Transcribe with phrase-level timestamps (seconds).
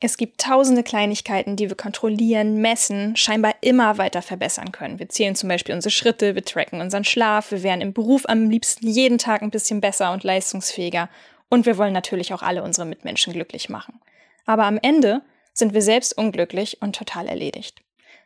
[0.00, 5.00] Es gibt tausende Kleinigkeiten, die wir kontrollieren, messen, scheinbar immer weiter verbessern können.
[5.00, 8.48] Wir zählen zum Beispiel unsere Schritte, wir tracken unseren Schlaf, wir wären im Beruf am
[8.48, 11.08] liebsten jeden Tag ein bisschen besser und leistungsfähiger
[11.48, 14.00] und wir wollen natürlich auch alle unsere Mitmenschen glücklich machen.
[14.46, 15.22] Aber am Ende
[15.52, 17.82] sind wir selbst unglücklich und total erledigt.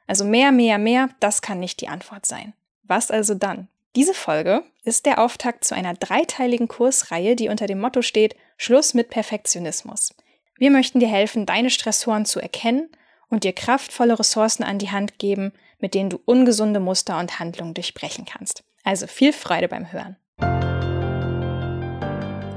[0.07, 2.53] Also mehr, mehr, mehr, das kann nicht die Antwort sein.
[2.83, 3.69] Was also dann?
[3.97, 8.93] Diese Folge ist der Auftakt zu einer dreiteiligen Kursreihe, die unter dem Motto steht Schluss
[8.93, 10.15] mit Perfektionismus.
[10.63, 12.89] Wir möchten dir helfen, deine Stressoren zu erkennen
[13.29, 17.75] und dir kraftvolle Ressourcen an die Hand geben, mit denen du ungesunde Muster und Handlungen
[17.75, 18.63] durchbrechen kannst.
[18.85, 20.15] Also viel Freude beim Hören.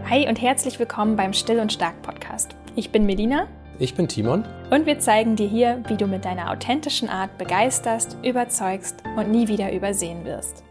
[0.07, 2.55] Hi und herzlich willkommen beim Still und Stark Podcast.
[2.75, 3.47] Ich bin Melina.
[3.79, 4.45] Ich bin Timon.
[4.69, 9.47] Und wir zeigen dir hier, wie du mit deiner authentischen Art begeisterst, überzeugst und nie
[9.47, 10.64] wieder übersehen wirst.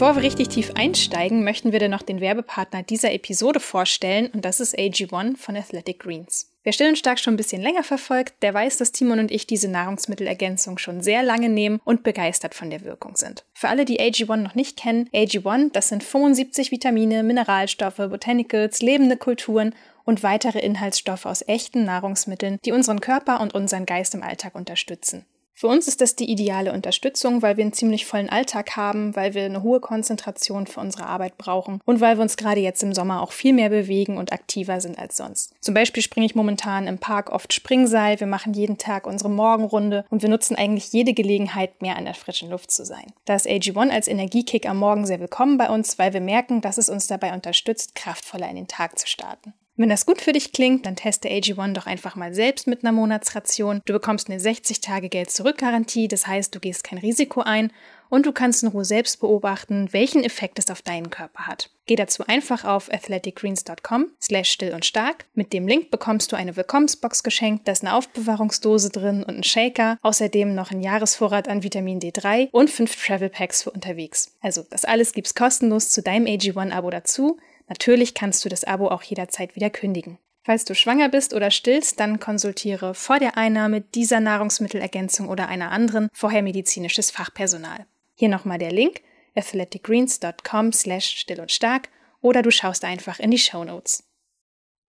[0.00, 4.46] Bevor wir richtig tief einsteigen, möchten wir dir noch den Werbepartner dieser Episode vorstellen und
[4.46, 6.50] das ist AG1 von Athletic Greens.
[6.64, 9.46] Wer Still und Stark schon ein bisschen länger verfolgt, der weiß, dass Timon und ich
[9.46, 13.44] diese Nahrungsmittelergänzung schon sehr lange nehmen und begeistert von der Wirkung sind.
[13.52, 19.18] Für alle, die AG1 noch nicht kennen, AG1, das sind 75 Vitamine, Mineralstoffe, Botanicals, lebende
[19.18, 24.54] Kulturen und weitere Inhaltsstoffe aus echten Nahrungsmitteln, die unseren Körper und unseren Geist im Alltag
[24.54, 25.26] unterstützen.
[25.60, 29.34] Für uns ist das die ideale Unterstützung, weil wir einen ziemlich vollen Alltag haben, weil
[29.34, 32.94] wir eine hohe Konzentration für unsere Arbeit brauchen und weil wir uns gerade jetzt im
[32.94, 35.52] Sommer auch viel mehr bewegen und aktiver sind als sonst.
[35.60, 40.06] Zum Beispiel springe ich momentan im Park oft Springseil, wir machen jeden Tag unsere Morgenrunde
[40.08, 43.12] und wir nutzen eigentlich jede Gelegenheit, mehr an der frischen Luft zu sein.
[43.26, 46.78] Da ist AG1 als Energiekick am Morgen sehr willkommen bei uns, weil wir merken, dass
[46.78, 49.52] es uns dabei unterstützt, kraftvoller in den Tag zu starten.
[49.80, 52.92] Wenn das gut für dich klingt, dann teste AG1 doch einfach mal selbst mit einer
[52.92, 53.80] Monatsration.
[53.86, 57.72] Du bekommst eine 60-Tage-Geld-Zurück-Garantie, das heißt, du gehst kein Risiko ein
[58.10, 61.70] und du kannst in Ruhe selbst beobachten, welchen Effekt es auf deinen Körper hat.
[61.86, 65.24] Geh dazu einfach auf athleticgreens.com slash still und stark.
[65.32, 69.44] Mit dem Link bekommst du eine Willkommensbox geschenkt, da ist eine Aufbewahrungsdose drin und ein
[69.44, 74.36] Shaker, außerdem noch ein Jahresvorrat an Vitamin D3 und fünf Travel Packs für unterwegs.
[74.42, 77.38] Also das alles gibt's kostenlos zu deinem AG1-Abo dazu.
[77.70, 80.18] Natürlich kannst du das Abo auch jederzeit wieder kündigen.
[80.42, 85.70] Falls du schwanger bist oder stillst, dann konsultiere vor der Einnahme dieser Nahrungsmittelergänzung oder einer
[85.70, 87.86] anderen vorher medizinisches Fachpersonal.
[88.16, 89.02] Hier nochmal der Link
[89.36, 91.88] athleticgreens.com slash still und stark
[92.20, 94.02] oder du schaust einfach in die Show Notes.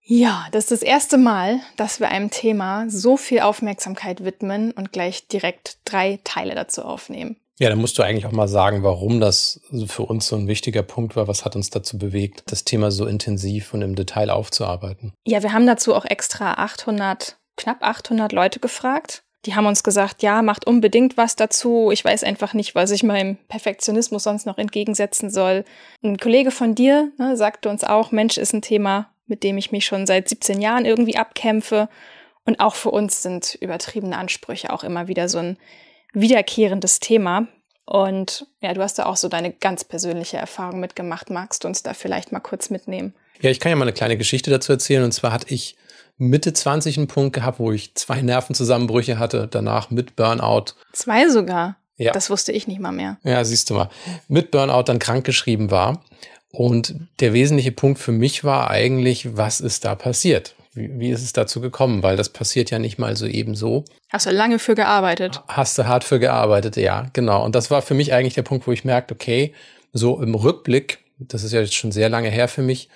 [0.00, 4.92] Ja, das ist das erste Mal, dass wir einem Thema so viel Aufmerksamkeit widmen und
[4.92, 7.36] gleich direkt drei Teile dazu aufnehmen.
[7.58, 10.82] Ja, dann musst du eigentlich auch mal sagen, warum das für uns so ein wichtiger
[10.82, 11.28] Punkt war.
[11.28, 15.12] Was hat uns dazu bewegt, das Thema so intensiv und im Detail aufzuarbeiten?
[15.26, 19.22] Ja, wir haben dazu auch extra 800, knapp 800 Leute gefragt.
[19.44, 21.90] Die haben uns gesagt, ja, macht unbedingt was dazu.
[21.92, 25.64] Ich weiß einfach nicht, was ich meinem Perfektionismus sonst noch entgegensetzen soll.
[26.02, 29.72] Ein Kollege von dir ne, sagte uns auch, Mensch ist ein Thema, mit dem ich
[29.72, 31.88] mich schon seit 17 Jahren irgendwie abkämpfe.
[32.44, 35.58] Und auch für uns sind übertriebene Ansprüche auch immer wieder so ein
[36.12, 37.48] wiederkehrendes Thema.
[37.84, 41.30] Und ja, du hast da auch so deine ganz persönliche Erfahrung mitgemacht.
[41.30, 43.14] Magst du uns da vielleicht mal kurz mitnehmen?
[43.40, 45.02] Ja, ich kann ja mal eine kleine Geschichte dazu erzählen.
[45.02, 45.76] Und zwar hatte ich
[46.16, 50.74] Mitte 20 einen Punkt gehabt, wo ich zwei Nervenzusammenbrüche hatte, danach mit Burnout.
[50.92, 51.76] Zwei sogar?
[51.96, 52.12] Ja.
[52.12, 53.18] Das wusste ich nicht mal mehr.
[53.24, 53.88] Ja, siehst du mal.
[54.28, 56.04] Mit Burnout dann krankgeschrieben war.
[56.50, 60.54] Und der wesentliche Punkt für mich war eigentlich, was ist da passiert?
[60.74, 62.02] Wie, wie ist es dazu gekommen?
[62.02, 63.84] Weil das passiert ja nicht mal so eben so.
[64.10, 65.42] Hast du lange für gearbeitet?
[65.48, 67.44] Hast du hart für gearbeitet, ja, genau.
[67.44, 69.52] Und das war für mich eigentlich der Punkt, wo ich merkte, okay,
[69.92, 72.88] so im Rückblick, das ist ja jetzt schon sehr lange her für mich,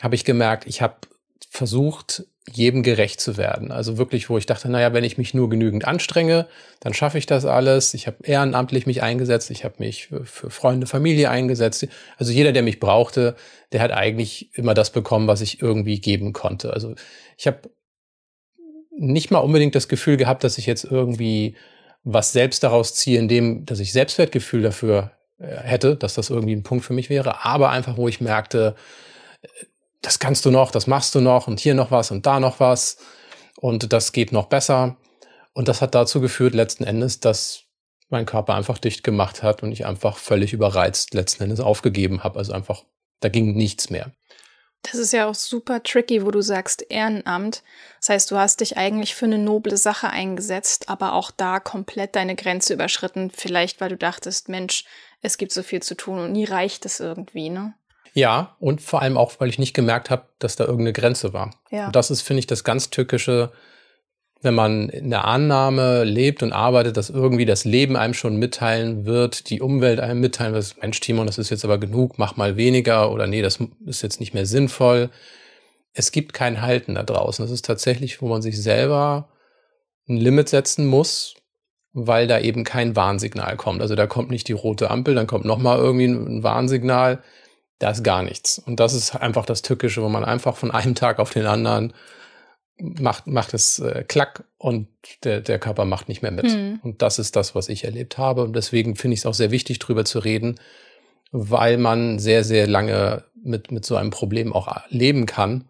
[0.00, 0.96] habe ich gemerkt, ich habe
[1.54, 3.70] versucht, jedem gerecht zu werden.
[3.70, 6.48] Also wirklich, wo ich dachte, naja, wenn ich mich nur genügend anstrenge,
[6.80, 7.94] dann schaffe ich das alles.
[7.94, 11.86] Ich habe ehrenamtlich mich eingesetzt, ich habe mich für, Freunde, Familie eingesetzt.
[12.18, 13.36] Also jeder, der mich brauchte,
[13.70, 16.72] der hat eigentlich immer das bekommen, was ich irgendwie geben konnte.
[16.72, 16.96] Also
[17.38, 17.70] ich habe
[18.90, 21.54] nicht mal unbedingt das Gefühl gehabt, dass ich jetzt irgendwie
[22.02, 26.64] was selbst daraus ziehe, indem, dass ich Selbstwertgefühl dafür äh, hätte, dass das irgendwie ein
[26.64, 28.74] Punkt für mich wäre, aber einfach, wo ich merkte,
[30.04, 32.60] das kannst du noch, das machst du noch und hier noch was und da noch
[32.60, 32.98] was
[33.56, 34.96] und das geht noch besser.
[35.54, 37.62] Und das hat dazu geführt, letzten Endes, dass
[38.10, 42.38] mein Körper einfach dicht gemacht hat und ich einfach völlig überreizt letzten Endes aufgegeben habe.
[42.38, 42.84] Also einfach,
[43.20, 44.12] da ging nichts mehr.
[44.82, 47.62] Das ist ja auch super tricky, wo du sagst Ehrenamt.
[48.00, 52.14] Das heißt, du hast dich eigentlich für eine noble Sache eingesetzt, aber auch da komplett
[52.16, 53.30] deine Grenze überschritten.
[53.30, 54.84] Vielleicht, weil du dachtest, Mensch,
[55.22, 57.74] es gibt so viel zu tun und nie reicht es irgendwie, ne?
[58.14, 61.50] Ja, und vor allem auch, weil ich nicht gemerkt habe, dass da irgendeine Grenze war.
[61.70, 61.86] Ja.
[61.86, 63.50] Und das ist, finde ich, das ganz Tückische,
[64.40, 69.04] wenn man in der Annahme lebt und arbeitet, dass irgendwie das Leben einem schon mitteilen
[69.04, 72.56] wird, die Umwelt einem mitteilen wird, Mensch, Timon, das ist jetzt aber genug, mach mal
[72.56, 75.10] weniger oder nee, das ist jetzt nicht mehr sinnvoll.
[75.92, 77.44] Es gibt kein Halten da draußen.
[77.44, 79.28] Das ist tatsächlich, wo man sich selber
[80.08, 81.34] ein Limit setzen muss,
[81.92, 83.80] weil da eben kein Warnsignal kommt.
[83.80, 87.22] Also da kommt nicht die rote Ampel, dann kommt nochmal irgendwie ein Warnsignal.
[87.78, 88.58] Da ist gar nichts.
[88.58, 91.92] Und das ist einfach das Tückische, wo man einfach von einem Tag auf den anderen
[92.78, 94.88] macht, macht es äh, klack und
[95.22, 96.46] der, der Körper macht nicht mehr mit.
[96.46, 96.80] Mhm.
[96.82, 98.42] Und das ist das, was ich erlebt habe.
[98.42, 100.58] Und deswegen finde ich es auch sehr wichtig, drüber zu reden,
[101.30, 105.68] weil man sehr, sehr lange mit, mit so einem Problem auch leben kann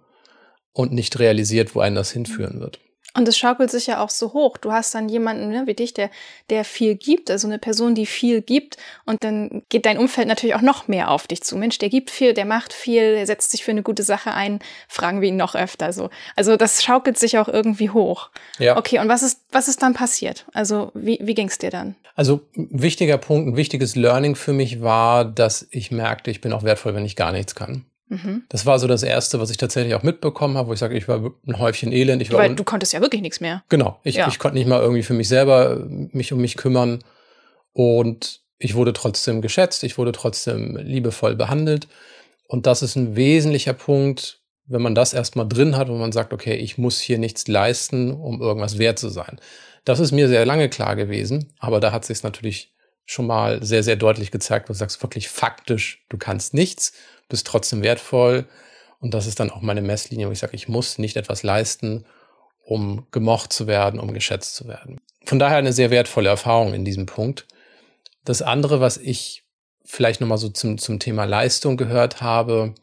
[0.72, 2.80] und nicht realisiert, wo einen das hinführen wird.
[3.16, 4.56] Und es schaukelt sich ja auch so hoch.
[4.56, 6.11] Du hast dann jemanden ne, wie dich, der,
[6.50, 8.76] der viel gibt, also eine Person, die viel gibt.
[9.06, 11.56] Und dann geht dein Umfeld natürlich auch noch mehr auf dich zu.
[11.56, 14.58] Mensch, der gibt viel, der macht viel, der setzt sich für eine gute Sache ein.
[14.88, 16.11] Fragen wir ihn noch öfter so.
[16.34, 18.31] Also das schaukelt sich auch irgendwie hoch.
[18.58, 18.76] Ja.
[18.76, 20.46] Okay, und was ist, was ist dann passiert?
[20.52, 21.94] Also wie, wie ging es dir dann?
[22.16, 26.52] Also ein wichtiger Punkt, ein wichtiges Learning für mich war, dass ich merkte, ich bin
[26.52, 27.87] auch wertvoll, wenn ich gar nichts kann.
[28.08, 28.44] Mhm.
[28.48, 31.08] Das war so das Erste, was ich tatsächlich auch mitbekommen habe, wo ich sage, ich
[31.08, 32.20] war ein Häufchen Elend.
[32.22, 33.62] Ich war Weil du konntest ja wirklich nichts mehr.
[33.68, 33.98] Genau.
[34.04, 34.28] Ich, ja.
[34.28, 37.02] ich konnte nicht mal irgendwie für mich selber mich um mich kümmern.
[37.72, 41.88] Und ich wurde trotzdem geschätzt, ich wurde trotzdem liebevoll behandelt.
[42.46, 46.32] Und das ist ein wesentlicher Punkt, wenn man das erstmal drin hat, wo man sagt,
[46.32, 49.40] okay, ich muss hier nichts leisten, um irgendwas wert zu sein.
[49.84, 52.74] Das ist mir sehr lange klar gewesen, aber da hat sich es natürlich
[53.06, 56.92] schon mal sehr, sehr deutlich gezeigt, wo du sagst wirklich faktisch, du kannst nichts
[57.28, 58.46] bist trotzdem wertvoll.
[59.00, 62.06] Und das ist dann auch meine Messlinie, wo ich sage, ich muss nicht etwas leisten,
[62.64, 65.00] um gemocht zu werden, um geschätzt zu werden.
[65.24, 67.46] Von daher eine sehr wertvolle Erfahrung in diesem Punkt.
[68.24, 69.42] Das andere, was ich
[69.84, 72.74] vielleicht nochmal so zum, zum Thema Leistung gehört habe,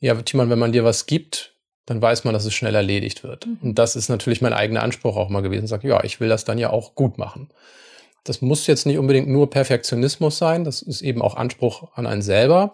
[0.00, 1.54] ja, Timon, wenn man dir was gibt,
[1.84, 3.46] dann weiß man, dass es schnell erledigt wird.
[3.46, 3.58] Mhm.
[3.60, 5.66] Und das ist natürlich mein eigener Anspruch auch mal gewesen.
[5.66, 7.50] Sag, ja, ich will das dann ja auch gut machen.
[8.28, 10.64] Das muss jetzt nicht unbedingt nur Perfektionismus sein.
[10.64, 12.72] Das ist eben auch Anspruch an einen selber.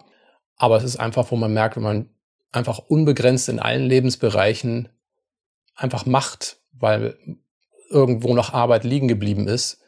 [0.57, 2.09] Aber es ist einfach, wo man merkt, wenn man
[2.51, 4.89] einfach unbegrenzt in allen Lebensbereichen
[5.75, 7.17] einfach macht, weil
[7.89, 9.81] irgendwo noch Arbeit liegen geblieben ist,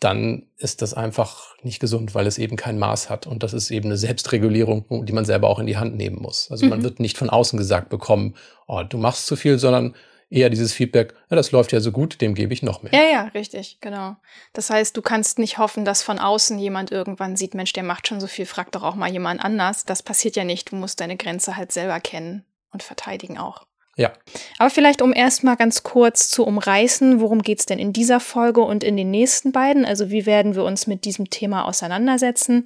[0.00, 3.26] dann ist das einfach nicht gesund, weil es eben kein Maß hat.
[3.26, 6.50] Und das ist eben eine Selbstregulierung, die man selber auch in die Hand nehmen muss.
[6.50, 6.70] Also mhm.
[6.70, 8.34] man wird nicht von außen gesagt bekommen,
[8.66, 9.94] oh, du machst zu viel, sondern
[10.30, 12.92] eher dieses Feedback, ja, das läuft ja so gut, dem gebe ich noch mehr.
[12.92, 14.16] Ja, ja, richtig, genau.
[14.52, 18.08] Das heißt, du kannst nicht hoffen, dass von außen jemand irgendwann sieht, Mensch, der macht
[18.08, 19.84] schon so viel, frag doch auch mal jemand anders.
[19.84, 20.72] Das passiert ja nicht.
[20.72, 23.66] Du musst deine Grenze halt selber kennen und verteidigen auch.
[23.96, 24.12] Ja.
[24.58, 28.60] Aber vielleicht, um erstmal ganz kurz zu umreißen, worum geht es denn in dieser Folge
[28.60, 29.86] und in den nächsten beiden?
[29.86, 32.64] Also wie werden wir uns mit diesem Thema auseinandersetzen?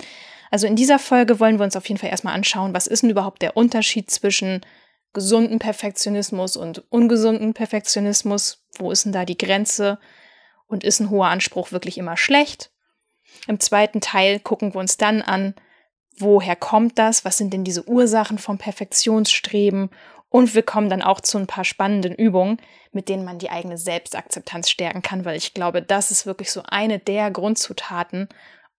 [0.50, 3.10] Also in dieser Folge wollen wir uns auf jeden Fall erstmal anschauen, was ist denn
[3.10, 4.62] überhaupt der Unterschied zwischen
[5.12, 8.64] gesunden Perfektionismus und ungesunden Perfektionismus.
[8.78, 9.98] Wo ist denn da die Grenze?
[10.66, 12.70] Und ist ein hoher Anspruch wirklich immer schlecht?
[13.48, 15.54] Im zweiten Teil gucken wir uns dann an,
[16.16, 17.24] woher kommt das?
[17.24, 19.90] Was sind denn diese Ursachen vom Perfektionsstreben?
[20.28, 22.58] Und wir kommen dann auch zu ein paar spannenden Übungen,
[22.92, 26.62] mit denen man die eigene Selbstakzeptanz stärken kann, weil ich glaube, das ist wirklich so
[26.64, 28.28] eine der Grundzutaten,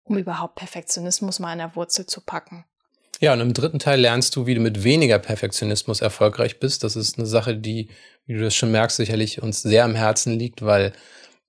[0.05, 2.65] um überhaupt Perfektionismus mal an der Wurzel zu packen.
[3.23, 6.85] Ja, und im dritten Teil lernst du, wie du mit weniger Perfektionismus erfolgreich bist.
[6.85, 7.89] Das ist eine Sache, die,
[8.25, 10.95] wie du das schon merkst, sicherlich uns sehr am Herzen liegt, weil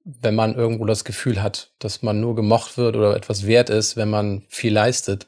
[0.03, 3.95] wenn man irgendwo das Gefühl hat, dass man nur gemocht wird oder etwas wert ist,
[3.95, 5.27] wenn man viel leistet,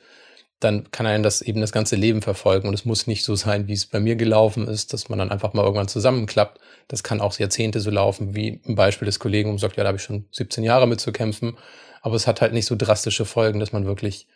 [0.60, 2.68] dann kann einen das eben das ganze Leben verfolgen.
[2.68, 5.32] Und es muss nicht so sein, wie es bei mir gelaufen ist, dass man dann
[5.32, 6.60] einfach mal irgendwann zusammenklappt.
[6.90, 9.88] Das kann auch Jahrzehnte so laufen, wie im Beispiel des Kollegen, man sagt, ja, da
[9.90, 11.58] habe ich schon 17 Jahre mit zu kämpfen.
[12.02, 14.28] Aber es hat halt nicht so drastische Folgen, dass man wirklich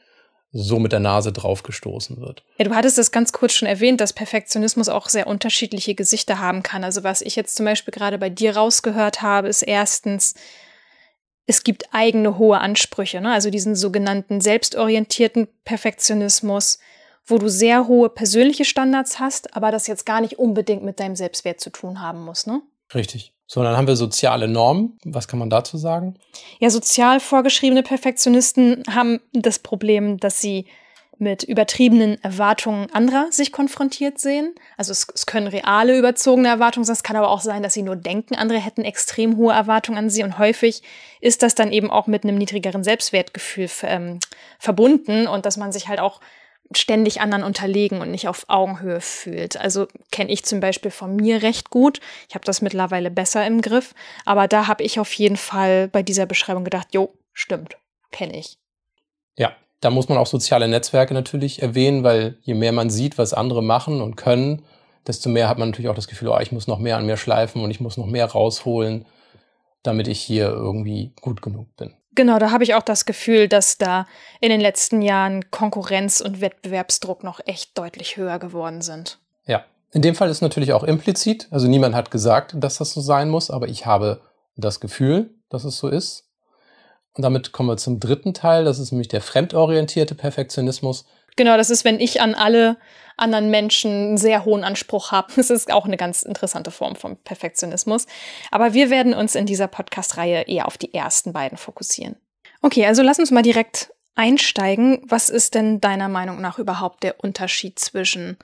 [0.51, 2.43] so mit der Nase draufgestoßen wird.
[2.57, 6.63] Ja, du hattest das ganz kurz schon erwähnt, dass Perfektionismus auch sehr unterschiedliche Gesichter haben
[6.63, 6.83] kann.
[6.83, 10.35] Also was ich jetzt zum Beispiel gerade bei dir rausgehört habe, ist erstens,
[11.45, 13.31] es gibt eigene hohe Ansprüche, ne?
[13.31, 16.79] also diesen sogenannten selbstorientierten Perfektionismus,
[17.25, 21.15] wo du sehr hohe persönliche Standards hast, aber das jetzt gar nicht unbedingt mit deinem
[21.15, 22.47] Selbstwert zu tun haben muss.
[22.47, 22.61] Ne?
[22.93, 23.33] Richtig.
[23.47, 24.97] So, dann haben wir soziale Normen.
[25.05, 26.15] Was kann man dazu sagen?
[26.59, 30.65] Ja, sozial vorgeschriebene Perfektionisten haben das Problem, dass sie
[31.19, 34.53] mit übertriebenen Erwartungen anderer sich konfrontiert sehen.
[34.75, 36.93] Also es, es, können reale überzogene Erwartungen sein.
[36.93, 40.09] Es kann aber auch sein, dass sie nur denken, andere hätten extrem hohe Erwartungen an
[40.09, 40.23] sie.
[40.23, 40.83] Und häufig
[41.19, 44.19] ist das dann eben auch mit einem niedrigeren Selbstwertgefühl ähm,
[44.59, 46.21] verbunden und dass man sich halt auch
[46.75, 49.57] ständig anderen unterlegen und nicht auf Augenhöhe fühlt.
[49.57, 51.99] Also kenne ich zum Beispiel von mir recht gut.
[52.27, 53.93] Ich habe das mittlerweile besser im Griff.
[54.25, 57.77] Aber da habe ich auf jeden Fall bei dieser Beschreibung gedacht, jo, stimmt,
[58.11, 58.57] kenne ich.
[59.37, 63.33] Ja, da muss man auch soziale Netzwerke natürlich erwähnen, weil je mehr man sieht, was
[63.33, 64.63] andere machen und können,
[65.05, 67.17] desto mehr hat man natürlich auch das Gefühl, oh, ich muss noch mehr an mir
[67.17, 69.05] schleifen und ich muss noch mehr rausholen,
[69.83, 71.93] damit ich hier irgendwie gut genug bin.
[72.17, 74.07] Genau, da habe ich auch das Gefühl, dass da
[74.41, 79.19] in den letzten Jahren Konkurrenz und Wettbewerbsdruck noch echt deutlich höher geworden sind.
[79.45, 83.01] Ja, in dem Fall ist natürlich auch implizit, also niemand hat gesagt, dass das so
[83.01, 84.21] sein muss, aber ich habe
[84.55, 86.27] das Gefühl, dass es so ist.
[87.13, 91.05] Und damit kommen wir zum dritten Teil, das ist nämlich der fremdorientierte Perfektionismus.
[91.37, 92.77] Genau, das ist, wenn ich an alle
[93.15, 95.31] anderen Menschen einen sehr hohen Anspruch habe.
[95.37, 98.05] Das ist auch eine ganz interessante Form von Perfektionismus.
[98.51, 102.15] Aber wir werden uns in dieser Podcast-Reihe eher auf die ersten beiden fokussieren.
[102.61, 105.01] Okay, also lass uns mal direkt einsteigen.
[105.07, 108.37] Was ist denn deiner Meinung nach überhaupt der Unterschied zwischen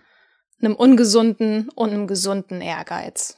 [0.61, 3.37] einem ungesunden und einem gesunden Ehrgeiz?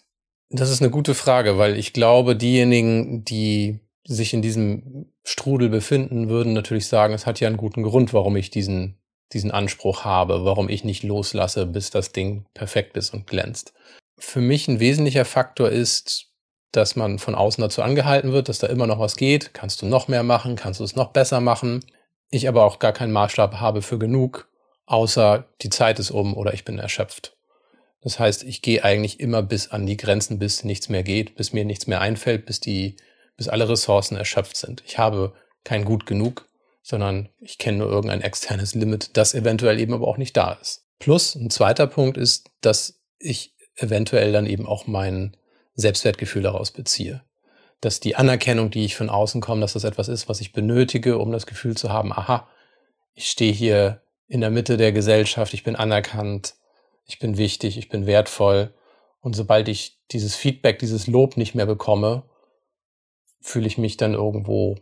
[0.50, 6.30] Das ist eine gute Frage, weil ich glaube, diejenigen, die sich in diesem Strudel befinden,
[6.30, 9.00] würden natürlich sagen, es hat ja einen guten Grund, warum ich diesen
[9.34, 13.74] diesen Anspruch habe, warum ich nicht loslasse, bis das Ding perfekt ist und glänzt.
[14.18, 16.32] Für mich ein wesentlicher Faktor ist,
[16.72, 19.54] dass man von außen dazu angehalten wird, dass da immer noch was geht.
[19.54, 20.56] Kannst du noch mehr machen?
[20.56, 21.84] Kannst du es noch besser machen?
[22.30, 24.50] Ich aber auch gar keinen Maßstab habe für genug,
[24.86, 27.38] außer die Zeit ist um oder ich bin erschöpft.
[28.02, 31.54] Das heißt, ich gehe eigentlich immer bis an die Grenzen, bis nichts mehr geht, bis
[31.54, 32.98] mir nichts mehr einfällt, bis die,
[33.36, 34.84] bis alle Ressourcen erschöpft sind.
[34.86, 36.48] Ich habe kein Gut genug
[36.86, 40.86] sondern ich kenne nur irgendein externes Limit, das eventuell eben aber auch nicht da ist.
[41.00, 45.36] Plus ein zweiter Punkt ist, dass ich eventuell dann eben auch mein
[45.74, 47.24] Selbstwertgefühl daraus beziehe.
[47.82, 51.18] Dass die Anerkennung, die ich von außen komme, dass das etwas ist, was ich benötige,
[51.18, 52.48] um das Gefühl zu haben, aha,
[53.16, 56.54] ich stehe hier in der Mitte der Gesellschaft, ich bin anerkannt,
[57.08, 58.76] ich bin wichtig, ich bin wertvoll.
[59.22, 62.30] Und sobald ich dieses Feedback, dieses Lob nicht mehr bekomme,
[63.42, 64.76] fühle ich mich dann irgendwo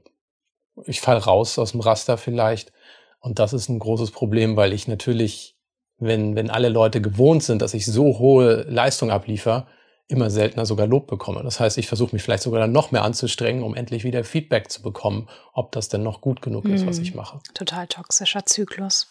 [0.86, 2.72] ich fall raus aus dem Raster vielleicht.
[3.20, 5.56] Und das ist ein großes Problem, weil ich natürlich,
[5.98, 9.68] wenn, wenn alle Leute gewohnt sind, dass ich so hohe Leistung abliefer,
[10.08, 11.42] immer seltener sogar Lob bekomme.
[11.44, 14.70] Das heißt, ich versuche mich vielleicht sogar dann noch mehr anzustrengen, um endlich wieder Feedback
[14.70, 17.04] zu bekommen, ob das denn noch gut genug ist, was hm.
[17.04, 17.40] ich mache.
[17.54, 19.08] Total toxischer Zyklus.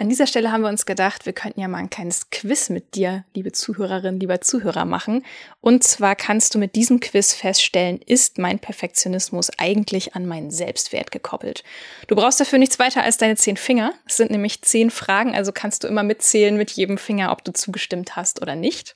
[0.00, 2.94] An dieser Stelle haben wir uns gedacht, wir könnten ja mal ein kleines Quiz mit
[2.94, 5.24] dir, liebe Zuhörerin, lieber Zuhörer, machen.
[5.60, 11.10] Und zwar kannst du mit diesem Quiz feststellen, ist mein Perfektionismus eigentlich an meinen Selbstwert
[11.10, 11.64] gekoppelt?
[12.06, 13.92] Du brauchst dafür nichts weiter als deine zehn Finger.
[14.06, 17.52] Es sind nämlich zehn Fragen, also kannst du immer mitzählen mit jedem Finger, ob du
[17.52, 18.94] zugestimmt hast oder nicht.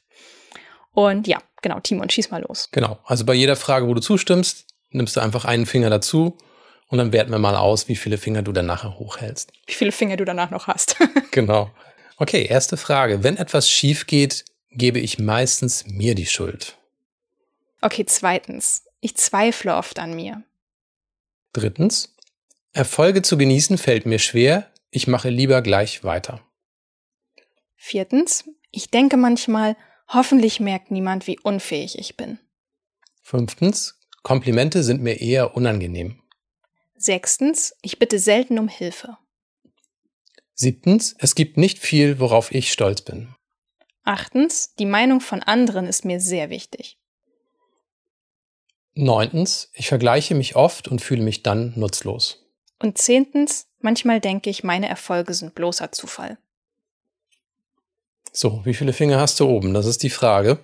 [0.93, 2.69] Und ja, genau, Timon, schieß mal los.
[2.71, 6.39] Genau, also bei jeder Frage, wo du zustimmst, nimmst du einfach einen Finger dazu
[6.93, 9.51] und dann werten wir mal aus, wie viele Finger du dann nachher hochhältst.
[9.65, 10.99] Wie viele Finger du danach noch hast.
[11.31, 11.71] genau.
[12.19, 13.25] Okay, erste Frage.
[13.25, 16.77] Wenn etwas schief geht, gebe ich meistens mir die Schuld.
[17.81, 18.85] Okay, zweitens.
[19.01, 20.43] Ich zweifle oft an mir.
[21.55, 22.15] Drittens.
[22.75, 24.71] Erfolge zu genießen fällt mir schwer.
[24.91, 26.43] Ich mache lieber gleich weiter.
[27.75, 28.45] Viertens.
[28.71, 32.39] Ich denke manchmal, hoffentlich merkt niemand, wie unfähig ich bin.
[33.23, 33.99] Fünftens.
[34.23, 36.22] Komplimente sind mir eher unangenehm.
[37.03, 39.17] Sechstens, ich bitte selten um Hilfe.
[40.55, 43.35] Siebtens, es gibt nicht viel, worauf ich stolz bin.
[44.05, 46.99] Achtens, die Meinung von anderen ist mir sehr wichtig.
[48.95, 52.45] Neuntens, ich vergleiche mich oft und fühle mich dann nutzlos.
[52.79, 56.39] Und zehntens, manchmal denke ich, meine Erfolge sind bloßer Zufall.
[58.33, 59.75] So, wie viele Finger hast du oben?
[59.75, 60.61] Das ist die Frage.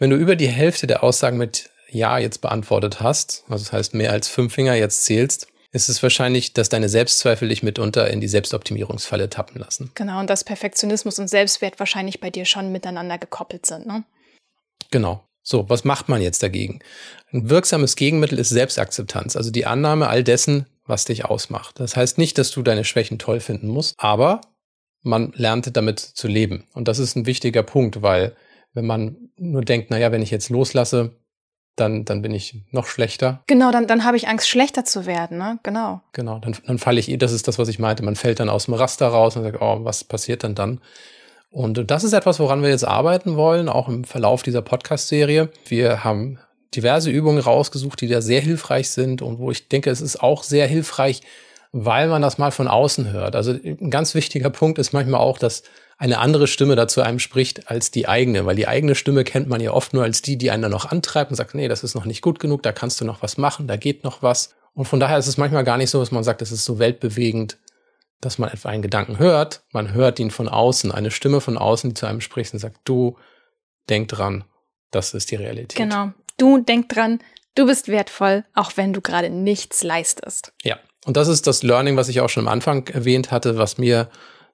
[0.00, 3.94] Wenn du über die Hälfte der Aussagen mit Ja jetzt beantwortet hast, also das heißt
[3.94, 8.20] mehr als fünf Finger jetzt zählst, ist es wahrscheinlich, dass deine Selbstzweifel dich mitunter in
[8.20, 9.90] die Selbstoptimierungsfalle tappen lassen.
[9.94, 14.04] Genau, und dass Perfektionismus und Selbstwert wahrscheinlich bei dir schon miteinander gekoppelt sind, ne?
[14.90, 15.24] Genau.
[15.42, 16.80] So, was macht man jetzt dagegen?
[17.32, 21.80] Ein wirksames Gegenmittel ist Selbstakzeptanz, also die Annahme all dessen, was dich ausmacht.
[21.80, 24.42] Das heißt nicht, dass du deine Schwächen toll finden musst, aber
[25.02, 26.68] man lernt damit zu leben.
[26.74, 28.36] Und das ist ein wichtiger Punkt, weil
[28.72, 31.16] wenn man nur denkt, naja, wenn ich jetzt loslasse,
[31.76, 33.42] dann, dann bin ich noch schlechter.
[33.46, 35.58] Genau, dann, dann habe ich Angst, schlechter zu werden, ne?
[35.62, 36.00] Genau.
[36.12, 38.02] Genau, dann, dann falle ich, das ist das, was ich meinte.
[38.02, 40.80] Man fällt dann aus dem Raster raus und sagt, oh, was passiert denn dann?
[41.50, 45.50] Und das ist etwas, woran wir jetzt arbeiten wollen, auch im Verlauf dieser Podcast-Serie.
[45.66, 46.38] Wir haben
[46.74, 50.42] diverse Übungen rausgesucht, die da sehr hilfreich sind und wo ich denke, es ist auch
[50.42, 51.20] sehr hilfreich,
[51.72, 53.36] weil man das mal von außen hört.
[53.36, 55.62] Also ein ganz wichtiger Punkt ist manchmal auch, dass
[56.02, 59.60] eine andere Stimme dazu einem spricht als die eigene, weil die eigene Stimme kennt man
[59.60, 61.94] ja oft nur als die, die einen dann noch antreibt und sagt, nee, das ist
[61.94, 64.52] noch nicht gut genug, da kannst du noch was machen, da geht noch was.
[64.74, 66.80] Und von daher ist es manchmal gar nicht so, dass man sagt, es ist so
[66.80, 67.56] weltbewegend,
[68.20, 71.90] dass man etwa einen Gedanken hört, man hört ihn von außen, eine Stimme von außen,
[71.90, 73.16] die zu einem spricht und sagt, du
[73.88, 74.42] denk dran,
[74.90, 75.78] das ist die Realität.
[75.78, 76.10] Genau.
[76.36, 77.20] Du denk dran,
[77.54, 80.52] du bist wertvoll, auch wenn du gerade nichts leistest.
[80.64, 80.80] Ja.
[81.04, 84.08] Und das ist das Learning, was ich auch schon am Anfang erwähnt hatte, was mir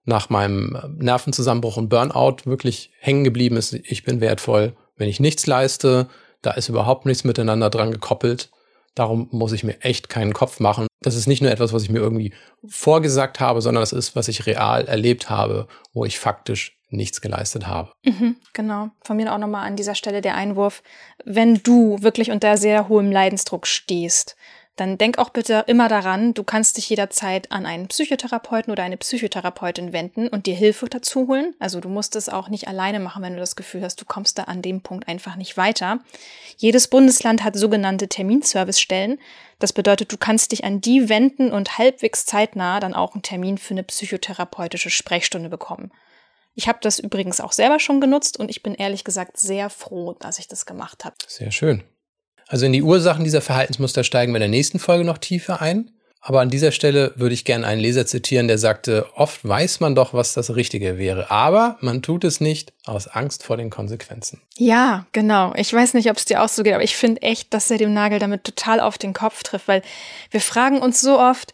[0.09, 5.47] nach meinem Nervenzusammenbruch und Burnout wirklich hängen geblieben ist, ich bin wertvoll, wenn ich nichts
[5.47, 6.09] leiste,
[6.43, 8.50] da ist überhaupt nichts miteinander dran gekoppelt.
[8.95, 10.87] Darum muss ich mir echt keinen Kopf machen.
[11.03, 12.33] Das ist nicht nur etwas, was ich mir irgendwie
[12.67, 17.67] vorgesagt habe, sondern das ist, was ich real erlebt habe, wo ich faktisch nichts geleistet
[17.67, 17.93] habe.
[18.05, 18.88] Mhm, genau.
[19.03, 20.83] Von mir auch nochmal an dieser Stelle der Einwurf,
[21.25, 24.37] wenn du wirklich unter sehr hohem Leidensdruck stehst,
[24.81, 28.97] dann denk auch bitte immer daran, du kannst dich jederzeit an einen Psychotherapeuten oder eine
[28.97, 31.55] Psychotherapeutin wenden und dir Hilfe dazu holen.
[31.59, 34.39] Also du musst es auch nicht alleine machen, wenn du das Gefühl hast, du kommst
[34.39, 36.01] da an dem Punkt einfach nicht weiter.
[36.57, 39.19] Jedes Bundesland hat sogenannte Terminservicestellen.
[39.59, 43.59] Das bedeutet, du kannst dich an die wenden und halbwegs zeitnah dann auch einen Termin
[43.59, 45.91] für eine psychotherapeutische Sprechstunde bekommen.
[46.55, 50.15] Ich habe das übrigens auch selber schon genutzt und ich bin ehrlich gesagt sehr froh,
[50.19, 51.17] dass ich das gemacht habe.
[51.27, 51.85] Sehr schön.
[52.49, 55.90] Also in die Ursachen dieser Verhaltensmuster steigen wir in der nächsten Folge noch tiefer ein.
[56.21, 59.95] Aber an dieser Stelle würde ich gerne einen Leser zitieren, der sagte, oft weiß man
[59.95, 64.43] doch, was das Richtige wäre, aber man tut es nicht aus Angst vor den Konsequenzen.
[64.57, 65.52] Ja, genau.
[65.57, 67.78] Ich weiß nicht, ob es dir auch so geht, aber ich finde echt, dass er
[67.78, 69.83] dem Nagel damit total auf den Kopf trifft, weil
[70.31, 71.52] wir fragen uns so oft,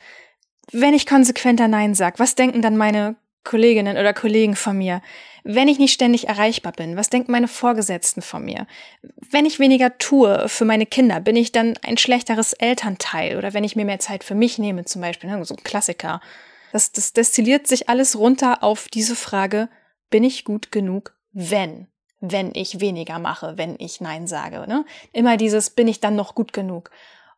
[0.72, 5.02] wenn ich konsequenter Nein sage, was denken dann meine Kolleginnen oder Kollegen von mir?
[5.44, 8.66] Wenn ich nicht ständig erreichbar bin, was denken meine Vorgesetzten von mir?
[9.30, 13.36] Wenn ich weniger tue für meine Kinder, bin ich dann ein schlechteres Elternteil?
[13.36, 16.22] Oder wenn ich mir mehr Zeit für mich nehme, zum Beispiel, ne, so ein Klassiker.
[16.72, 19.68] Das, das destilliert sich alles runter auf diese Frage,
[20.08, 21.88] bin ich gut genug, wenn?
[22.20, 24.64] Wenn ich weniger mache, wenn ich Nein sage.
[24.66, 24.86] Ne?
[25.12, 26.90] Immer dieses, bin ich dann noch gut genug?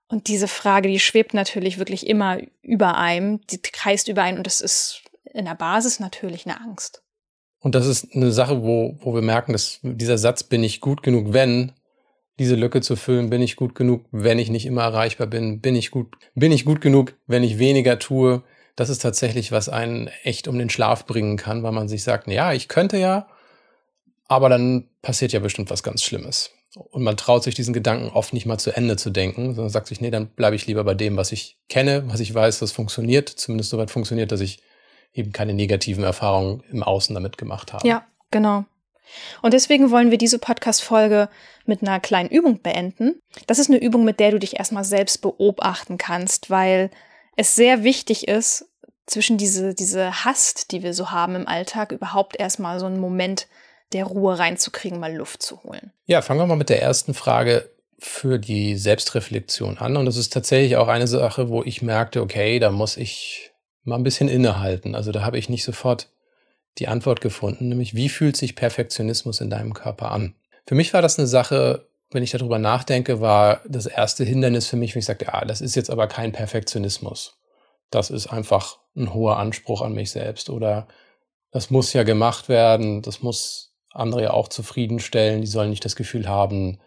[0.08, 4.46] Und diese Frage, die schwebt natürlich wirklich immer über einem, die kreist über einen und
[4.46, 5.02] das ist
[5.32, 7.02] in der Basis natürlich eine Angst.
[7.60, 11.02] Und das ist eine Sache, wo, wo wir merken, dass dieser Satz, bin ich gut
[11.02, 11.72] genug, wenn,
[12.38, 15.74] diese Lücke zu füllen, bin ich gut genug, wenn ich nicht immer erreichbar bin, bin
[15.74, 18.42] ich gut, bin ich gut genug, wenn ich weniger tue.
[18.76, 22.28] Das ist tatsächlich, was einen echt um den Schlaf bringen kann, weil man sich sagt,
[22.28, 23.26] ja, ich könnte ja,
[24.28, 26.50] aber dann passiert ja bestimmt was ganz Schlimmes.
[26.74, 29.86] Und man traut sich diesen Gedanken oft nicht mal zu Ende zu denken, sondern sagt
[29.86, 32.72] sich, nee, dann bleibe ich lieber bei dem, was ich kenne, was ich weiß, das
[32.72, 34.62] funktioniert, zumindest soweit funktioniert, dass ich
[35.12, 37.86] eben keine negativen Erfahrungen im Außen damit gemacht haben.
[37.86, 38.64] Ja, genau.
[39.40, 41.28] Und deswegen wollen wir diese Podcast-Folge
[41.64, 43.20] mit einer kleinen Übung beenden.
[43.46, 46.90] Das ist eine Übung, mit der du dich erstmal selbst beobachten kannst, weil
[47.36, 48.66] es sehr wichtig ist,
[49.06, 53.46] zwischen diese, diese Hast, die wir so haben im Alltag, überhaupt erstmal so einen Moment
[53.92, 55.92] der Ruhe reinzukriegen, mal Luft zu holen.
[56.06, 59.96] Ja, fangen wir mal mit der ersten Frage für die Selbstreflexion an.
[59.96, 63.52] Und das ist tatsächlich auch eine Sache, wo ich merkte, okay, da muss ich
[63.86, 64.94] mal ein bisschen innehalten.
[64.94, 66.08] Also da habe ich nicht sofort
[66.78, 70.34] die Antwort gefunden, nämlich wie fühlt sich Perfektionismus in deinem Körper an?
[70.66, 74.76] Für mich war das eine Sache, wenn ich darüber nachdenke, war das erste Hindernis für
[74.76, 77.38] mich, wenn ich sagte, ja, das ist jetzt aber kein Perfektionismus.
[77.90, 80.86] Das ist einfach ein hoher Anspruch an mich selbst oder
[81.50, 85.96] das muss ja gemacht werden, das muss andere ja auch zufriedenstellen, die sollen nicht das
[85.96, 86.80] Gefühl haben,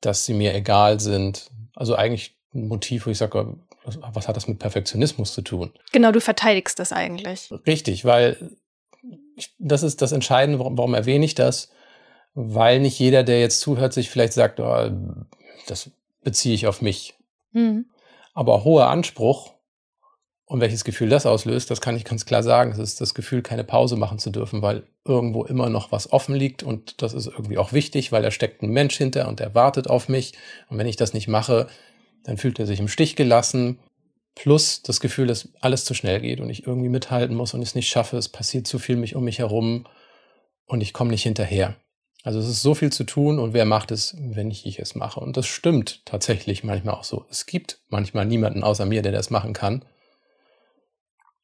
[0.00, 1.50] dass sie mir egal sind.
[1.74, 3.56] Also eigentlich ein Motiv, wo ich sage,
[4.12, 5.72] was hat das mit Perfektionismus zu tun?
[5.92, 7.50] Genau, du verteidigst das eigentlich.
[7.66, 8.56] Richtig, weil
[9.58, 11.70] das ist das Entscheidende, warum, warum erwähne ich das?
[12.34, 14.90] Weil nicht jeder, der jetzt zuhört, sich vielleicht sagt, oh,
[15.66, 15.90] das
[16.22, 17.14] beziehe ich auf mich.
[17.52, 17.86] Mhm.
[18.34, 19.54] Aber hoher Anspruch
[20.44, 22.72] und welches Gefühl das auslöst, das kann ich ganz klar sagen.
[22.72, 26.34] Es ist das Gefühl, keine Pause machen zu dürfen, weil irgendwo immer noch was offen
[26.34, 29.54] liegt und das ist irgendwie auch wichtig, weil da steckt ein Mensch hinter und der
[29.54, 30.34] wartet auf mich.
[30.68, 31.68] Und wenn ich das nicht mache,
[32.24, 33.78] dann fühlt er sich im Stich gelassen.
[34.34, 37.74] Plus das Gefühl, dass alles zu schnell geht und ich irgendwie mithalten muss und es
[37.74, 38.16] nicht schaffe.
[38.16, 39.86] Es passiert zu viel mich um mich herum
[40.66, 41.76] und ich komme nicht hinterher.
[42.24, 45.20] Also es ist so viel zu tun und wer macht es, wenn ich es mache?
[45.20, 47.26] Und das stimmt tatsächlich manchmal auch so.
[47.30, 49.84] Es gibt manchmal niemanden außer mir, der das machen kann.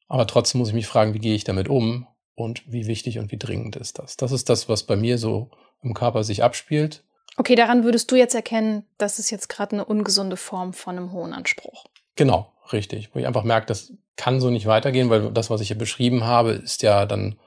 [0.07, 3.31] Aber trotzdem muss ich mich fragen, wie gehe ich damit um und wie wichtig und
[3.31, 4.17] wie dringend ist das?
[4.17, 5.49] Das ist das, was bei mir so
[5.81, 7.04] im Körper sich abspielt.
[7.37, 11.11] Okay, daran würdest du jetzt erkennen, das ist jetzt gerade eine ungesunde Form von einem
[11.11, 11.85] hohen Anspruch.
[12.15, 13.13] Genau, richtig.
[13.13, 16.23] Wo ich einfach merke, das kann so nicht weitergehen, weil das, was ich hier beschrieben
[16.23, 17.37] habe, ist ja dann,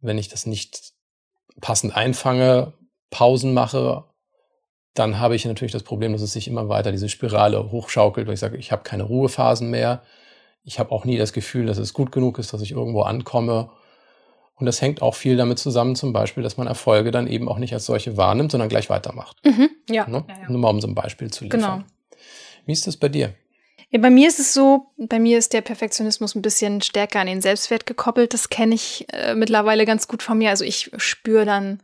[0.00, 0.92] wenn ich das nicht
[1.60, 2.74] passend einfange,
[3.10, 4.04] Pausen mache,
[4.92, 8.34] dann habe ich natürlich das Problem, dass es sich immer weiter diese Spirale hochschaukelt, weil
[8.34, 10.02] ich sage, ich habe keine Ruhephasen mehr.
[10.62, 13.70] Ich habe auch nie das Gefühl, dass es gut genug ist, dass ich irgendwo ankomme.
[14.56, 17.58] Und das hängt auch viel damit zusammen, zum Beispiel, dass man Erfolge dann eben auch
[17.58, 19.36] nicht als solche wahrnimmt, sondern gleich weitermacht.
[19.44, 20.06] Mhm, ja.
[20.08, 20.24] Ne?
[20.28, 20.50] ja, ja.
[20.50, 21.60] Nur mal um so ein Beispiel zu liefern.
[21.60, 21.82] Genau.
[22.66, 23.34] Wie ist das bei dir?
[23.90, 27.26] Ja, bei mir ist es so, bei mir ist der Perfektionismus ein bisschen stärker an
[27.26, 28.32] den Selbstwert gekoppelt.
[28.32, 30.50] Das kenne ich äh, mittlerweile ganz gut von mir.
[30.50, 31.80] Also ich spüre dann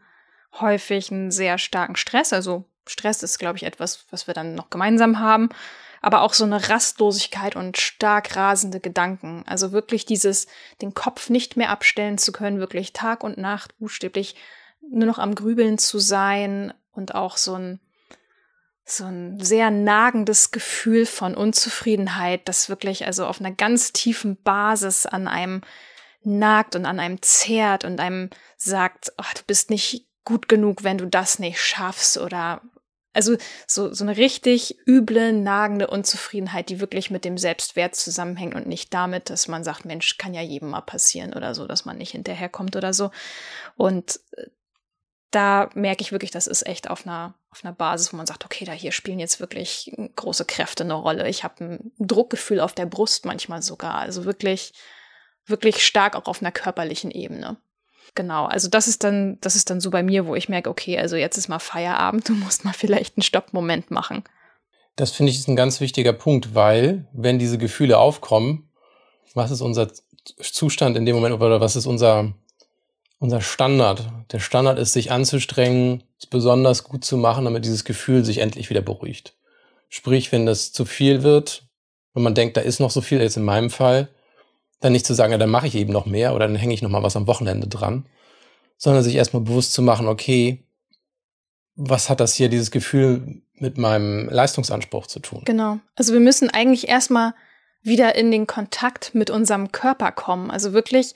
[0.60, 2.32] häufig einen sehr starken Stress.
[2.32, 5.50] Also Stress ist, glaube ich, etwas, was wir dann noch gemeinsam haben.
[6.00, 9.44] Aber auch so eine Rastlosigkeit und stark rasende Gedanken.
[9.46, 10.46] Also wirklich dieses,
[10.80, 14.34] den Kopf nicht mehr abstellen zu können, wirklich Tag und Nacht buchstäblich
[14.90, 17.80] nur noch am Grübeln zu sein und auch so ein,
[18.84, 25.06] so ein sehr nagendes Gefühl von Unzufriedenheit, das wirklich also auf einer ganz tiefen Basis
[25.06, 25.60] an einem
[26.22, 30.98] nagt und an einem zehrt und einem sagt, oh, du bist nicht gut genug, wenn
[30.98, 32.62] du das nicht schaffst oder
[33.12, 38.66] also so, so eine richtig üble, nagende Unzufriedenheit, die wirklich mit dem Selbstwert zusammenhängt und
[38.66, 41.98] nicht damit, dass man sagt, Mensch, kann ja jedem mal passieren oder so, dass man
[41.98, 43.10] nicht hinterherkommt oder so.
[43.76, 44.46] Und äh,
[45.30, 48.44] da merke ich wirklich, das ist echt auf einer, auf einer Basis, wo man sagt,
[48.44, 51.28] okay, da hier spielen jetzt wirklich große Kräfte eine Rolle.
[51.28, 53.94] Ich habe ein Druckgefühl auf der Brust manchmal sogar.
[53.94, 54.72] Also wirklich,
[55.46, 57.58] wirklich stark auch auf einer körperlichen Ebene.
[58.14, 60.98] Genau, also das ist dann, das ist dann so bei mir, wo ich merke, okay,
[60.98, 64.24] also jetzt ist mal Feierabend, du musst mal vielleicht einen Stoppmoment machen.
[64.96, 68.68] Das finde ich ist ein ganz wichtiger Punkt, weil wenn diese Gefühle aufkommen,
[69.34, 69.88] was ist unser
[70.40, 72.32] Zustand in dem Moment oder was ist unser,
[73.18, 74.10] unser Standard?
[74.32, 78.68] Der Standard ist, sich anzustrengen, es besonders gut zu machen, damit dieses Gefühl sich endlich
[78.68, 79.34] wieder beruhigt.
[79.88, 81.64] Sprich, wenn das zu viel wird,
[82.12, 84.08] wenn man denkt, da ist noch so viel, jetzt in meinem Fall,
[84.80, 86.82] dann nicht zu sagen, ja, dann mache ich eben noch mehr oder dann hänge ich
[86.82, 88.06] noch mal was am Wochenende dran,
[88.76, 90.64] sondern sich erstmal bewusst zu machen, okay,
[91.76, 95.42] was hat das hier, dieses Gefühl mit meinem Leistungsanspruch zu tun?
[95.44, 95.78] Genau.
[95.96, 97.34] Also wir müssen eigentlich erstmal
[97.82, 100.50] wieder in den Kontakt mit unserem Körper kommen.
[100.50, 101.14] Also wirklich,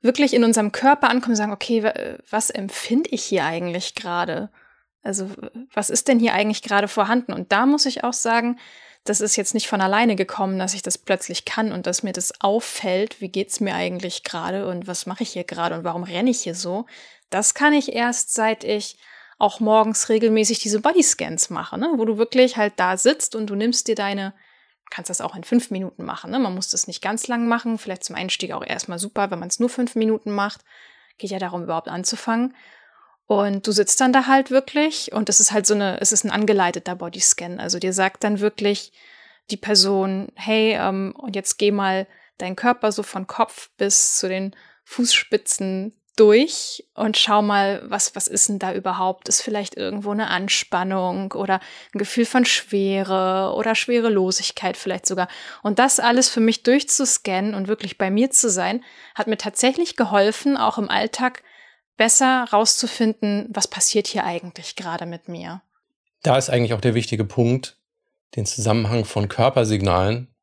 [0.00, 1.92] wirklich in unserem Körper ankommen und sagen, okay,
[2.30, 4.50] was empfinde ich hier eigentlich gerade?
[5.02, 5.30] Also
[5.72, 7.32] was ist denn hier eigentlich gerade vorhanden?
[7.32, 8.58] Und da muss ich auch sagen,
[9.04, 12.12] das ist jetzt nicht von alleine gekommen, dass ich das plötzlich kann und dass mir
[12.12, 16.02] das auffällt, wie geht's mir eigentlich gerade und was mache ich hier gerade und warum
[16.02, 16.86] renne ich hier so.
[17.30, 18.98] Das kann ich erst, seit ich
[19.38, 21.90] auch morgens regelmäßig diese Bodyscans mache, ne?
[21.96, 24.34] wo du wirklich halt da sitzt und du nimmst dir deine,
[24.90, 26.30] kannst das auch in fünf Minuten machen.
[26.30, 26.38] Ne?
[26.38, 29.48] Man muss das nicht ganz lang machen, vielleicht zum Einstieg auch erstmal super, wenn man
[29.48, 30.60] es nur fünf Minuten macht.
[31.16, 32.54] Geht ja darum, überhaupt anzufangen.
[33.30, 36.24] Und du sitzt dann da halt wirklich und es ist halt so eine, es ist
[36.24, 37.60] ein angeleiteter Bodyscan.
[37.60, 38.90] Also dir sagt dann wirklich
[39.52, 44.28] die Person, hey, ähm, und jetzt geh mal deinen Körper so von Kopf bis zu
[44.28, 49.28] den Fußspitzen durch und schau mal, was, was ist denn da überhaupt?
[49.28, 51.60] Ist vielleicht irgendwo eine Anspannung oder
[51.94, 55.28] ein Gefühl von Schwere oder Schwerelosigkeit vielleicht sogar.
[55.62, 58.82] Und das alles für mich durchzuscannen und wirklich bei mir zu sein,
[59.14, 61.44] hat mir tatsächlich geholfen, auch im Alltag
[62.00, 65.60] besser rauszufinden, was passiert hier eigentlich gerade mit mir.
[66.22, 67.76] Da ist eigentlich auch der wichtige Punkt,
[68.36, 70.34] den Zusammenhang von Körpersignalen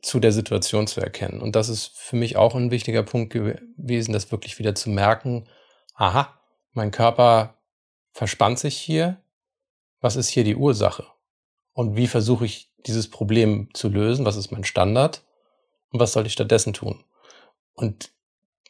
[0.00, 1.42] zu der Situation zu erkennen.
[1.42, 5.46] Und das ist für mich auch ein wichtiger Punkt gewesen, das wirklich wieder zu merken,
[5.96, 6.40] aha,
[6.72, 7.58] mein Körper
[8.12, 9.20] verspannt sich hier,
[10.00, 11.06] was ist hier die Ursache?
[11.74, 14.24] Und wie versuche ich dieses Problem zu lösen?
[14.24, 15.24] Was ist mein Standard?
[15.90, 17.04] Und was soll ich stattdessen tun?
[17.74, 18.12] Und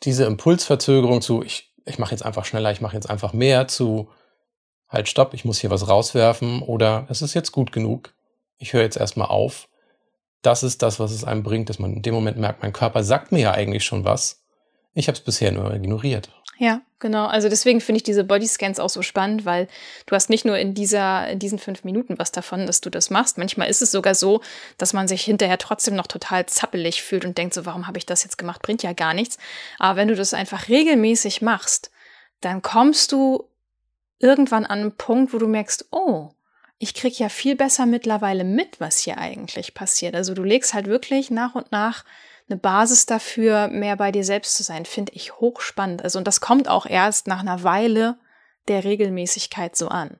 [0.03, 4.09] diese Impulsverzögerung zu, ich ich mache jetzt einfach schneller, ich mache jetzt einfach mehr zu
[4.89, 8.15] halt stopp, ich muss hier was rauswerfen oder es ist jetzt gut genug,
[8.59, 9.69] ich höre jetzt erstmal auf.
[10.43, 13.03] Das ist das, was es einem bringt, dass man in dem Moment merkt, mein Körper
[13.03, 14.45] sagt mir ja eigentlich schon was.
[14.95, 16.31] Ich habe es bisher nur ignoriert.
[16.59, 17.27] Ja, genau.
[17.27, 19.69] Also deswegen finde ich diese Bodyscans auch so spannend, weil
[20.07, 23.11] du hast nicht nur in dieser, in diesen fünf Minuten was davon, dass du das
[23.11, 23.37] machst.
[23.37, 24.41] Manchmal ist es sogar so,
[24.79, 28.07] dass man sich hinterher trotzdem noch total zappelig fühlt und denkt so, warum habe ich
[28.07, 28.63] das jetzt gemacht?
[28.63, 29.37] Bringt ja gar nichts.
[29.79, 31.91] Aber wenn du das einfach regelmäßig machst,
[32.41, 33.45] dann kommst du
[34.19, 36.31] irgendwann an einen Punkt, wo du merkst, oh,
[36.79, 40.15] ich krieg ja viel besser mittlerweile mit, was hier eigentlich passiert.
[40.15, 42.05] Also du legst halt wirklich nach und nach
[42.49, 46.03] eine Basis dafür, mehr bei dir selbst zu sein, finde ich hochspannend.
[46.03, 48.19] Also, und das kommt auch erst nach einer Weile
[48.69, 50.19] der Regelmäßigkeit so an.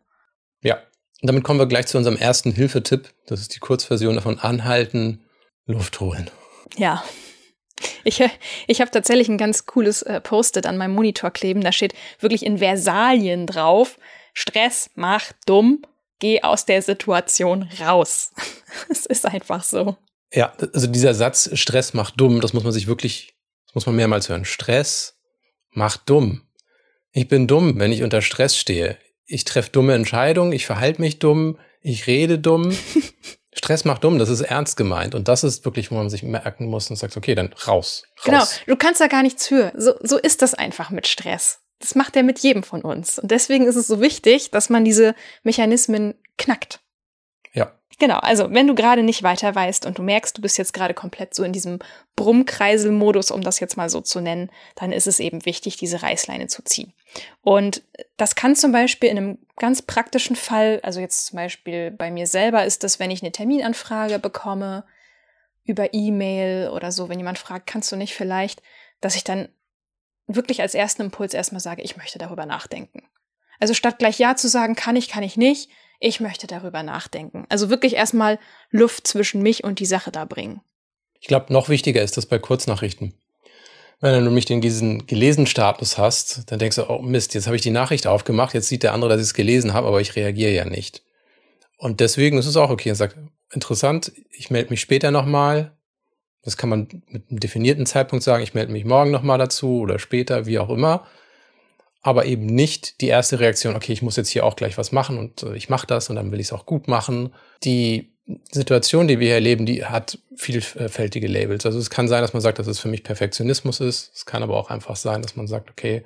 [0.61, 0.79] Ja,
[1.23, 3.13] und damit kommen wir gleich zu unserem ersten Hilfetipp.
[3.27, 5.25] Das ist die Kurzversion davon Anhalten,
[5.67, 6.31] Luft holen.
[6.77, 7.03] Ja.
[8.05, 8.23] Ich,
[8.67, 11.61] ich habe tatsächlich ein ganz cooles äh, Post-it an meinem Monitor kleben.
[11.61, 13.99] Da steht wirklich in Versalien drauf.
[14.33, 15.83] Stress macht dumm.
[16.19, 18.33] Geh aus der Situation raus.
[18.89, 19.97] es ist einfach so.
[20.33, 23.37] Ja, also dieser Satz, Stress macht dumm, das muss man sich wirklich,
[23.67, 24.45] das muss man mehrmals hören.
[24.45, 25.19] Stress
[25.71, 26.43] macht dumm.
[27.13, 28.99] Ich bin dumm, wenn ich unter Stress stehe.
[29.25, 32.77] Ich treffe dumme Entscheidungen, ich verhalte mich dumm, ich rede dumm.
[33.55, 35.15] Stress macht dumm, das ist ernst gemeint.
[35.15, 38.03] Und das ist wirklich, wo man sich merken muss und sagt, okay, dann raus.
[38.23, 38.61] Genau, raus.
[38.65, 39.73] Genau, du kannst da gar nichts für.
[39.77, 41.61] So, so ist das einfach mit Stress.
[41.79, 43.19] Das macht er mit jedem von uns.
[43.19, 46.81] Und deswegen ist es so wichtig, dass man diese Mechanismen knackt.
[47.99, 50.93] Genau, also wenn du gerade nicht weiter weißt und du merkst, du bist jetzt gerade
[50.93, 51.79] komplett so in diesem
[52.15, 56.47] Brummkreiselmodus, um das jetzt mal so zu nennen, dann ist es eben wichtig, diese Reißleine
[56.47, 56.93] zu ziehen.
[57.41, 57.83] Und
[58.19, 62.27] das kann zum Beispiel in einem ganz praktischen Fall, also jetzt zum Beispiel bei mir
[62.27, 64.85] selber ist das, wenn ich eine Terminanfrage bekomme
[65.65, 68.63] über E-Mail oder so, wenn jemand fragt, kannst du nicht vielleicht,
[69.01, 69.49] dass ich dann
[70.27, 73.09] wirklich als ersten Impuls erstmal sage, ich möchte darüber nachdenken.
[73.59, 77.47] Also statt gleich Ja zu sagen, kann ich, kann ich nicht, ich möchte darüber nachdenken.
[77.49, 78.39] Also wirklich erstmal
[78.71, 80.61] Luft zwischen mich und die Sache da bringen.
[81.21, 83.15] Ich glaube, noch wichtiger ist das bei Kurznachrichten.
[84.01, 87.57] Wenn du nämlich den diesen gelesen Status hast, dann denkst du, oh Mist, jetzt habe
[87.57, 90.17] ich die Nachricht aufgemacht, jetzt sieht der andere, dass ich es gelesen habe, aber ich
[90.17, 91.03] reagiere ja nicht.
[91.79, 92.91] Und deswegen ist es auch okay.
[92.91, 93.17] Er sagt,
[93.51, 95.73] interessant, ich melde mich später nochmal.
[96.43, 99.99] Das kann man mit einem definierten Zeitpunkt sagen, ich melde mich morgen nochmal dazu oder
[99.99, 101.07] später, wie auch immer
[102.07, 105.19] aber eben nicht die erste Reaktion, okay, ich muss jetzt hier auch gleich was machen
[105.19, 107.35] und äh, ich mache das und dann will ich es auch gut machen.
[107.65, 108.13] Die
[108.53, 111.67] Situation, die wir hier erleben, die hat vielfältige Labels.
[111.67, 114.13] Also es kann sein, dass man sagt, dass es für mich Perfektionismus ist.
[114.15, 116.05] Es kann aber auch einfach sein, dass man sagt, okay,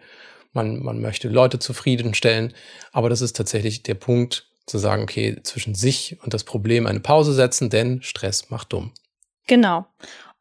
[0.54, 2.54] man, man möchte Leute zufriedenstellen.
[2.92, 7.00] Aber das ist tatsächlich der Punkt, zu sagen, okay, zwischen sich und das Problem eine
[7.00, 8.92] Pause setzen, denn Stress macht dumm.
[9.46, 9.86] Genau.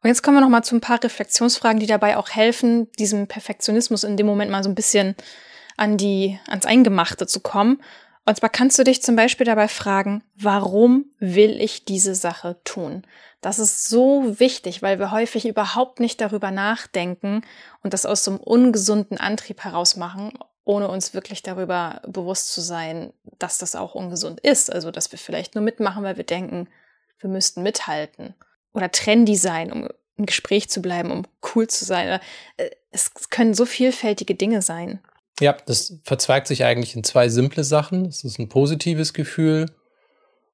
[0.02, 3.26] Und jetzt kommen wir noch mal zu ein paar Reflexionsfragen, die dabei auch helfen, diesem
[3.26, 5.16] Perfektionismus in dem Moment mal so ein bisschen
[5.80, 7.82] an die, ans Eingemachte zu kommen.
[8.26, 13.02] Und zwar kannst du dich zum Beispiel dabei fragen, warum will ich diese Sache tun?
[13.40, 17.42] Das ist so wichtig, weil wir häufig überhaupt nicht darüber nachdenken
[17.82, 20.32] und das aus so einem ungesunden Antrieb heraus machen,
[20.64, 24.70] ohne uns wirklich darüber bewusst zu sein, dass das auch ungesund ist.
[24.70, 26.68] Also, dass wir vielleicht nur mitmachen, weil wir denken,
[27.20, 28.34] wir müssten mithalten.
[28.74, 32.20] Oder trendy sein, um im Gespräch zu bleiben, um cool zu sein.
[32.58, 35.00] Äh, es können so vielfältige Dinge sein.
[35.40, 38.06] Ja, das verzweigt sich eigentlich in zwei simple Sachen.
[38.06, 39.66] Es ist ein positives Gefühl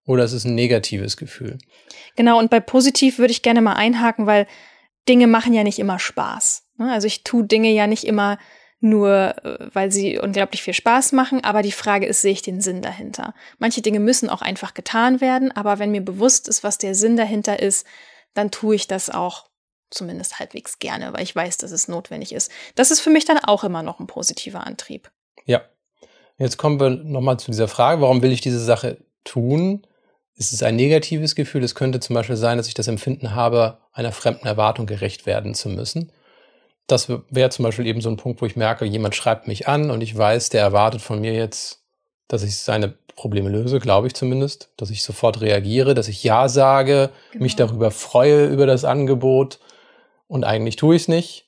[0.06, 1.58] oder es ist ein negatives Gefühl.
[2.14, 4.46] Genau, und bei positiv würde ich gerne mal einhaken, weil
[5.08, 6.64] Dinge machen ja nicht immer Spaß.
[6.78, 6.90] Ne?
[6.92, 8.38] Also ich tue Dinge ja nicht immer
[8.80, 12.60] nur, äh, weil sie unglaublich viel Spaß machen, aber die Frage ist, sehe ich den
[12.60, 13.34] Sinn dahinter?
[13.58, 17.16] Manche Dinge müssen auch einfach getan werden, aber wenn mir bewusst ist, was der Sinn
[17.16, 17.86] dahinter ist,
[18.34, 19.48] dann tue ich das auch
[19.90, 22.50] zumindest halbwegs gerne, weil ich weiß, dass es notwendig ist.
[22.74, 25.10] Das ist für mich dann auch immer noch ein positiver Antrieb.
[25.44, 25.62] Ja.
[26.38, 29.86] Jetzt kommen wir nochmal zu dieser Frage, warum will ich diese Sache tun?
[30.34, 31.64] Ist es ein negatives Gefühl?
[31.64, 35.54] Es könnte zum Beispiel sein, dass ich das Empfinden habe, einer fremden Erwartung gerecht werden
[35.54, 36.12] zu müssen.
[36.86, 39.90] Das wäre zum Beispiel eben so ein Punkt, wo ich merke, jemand schreibt mich an
[39.90, 41.82] und ich weiß, der erwartet von mir jetzt,
[42.28, 46.48] dass ich seine Probleme löse, glaube ich zumindest, dass ich sofort reagiere, dass ich Ja
[46.48, 47.42] sage, genau.
[47.42, 49.58] mich darüber freue über das Angebot
[50.28, 51.46] und eigentlich tue ich es nicht